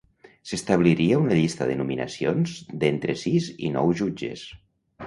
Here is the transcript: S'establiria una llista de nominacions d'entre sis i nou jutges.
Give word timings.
S'establiria 0.51 1.19
una 1.25 1.37
llista 1.39 1.67
de 1.73 1.75
nominacions 1.83 2.57
d'entre 2.85 3.19
sis 3.27 3.53
i 3.69 3.73
nou 3.79 3.97
jutges. 4.03 4.53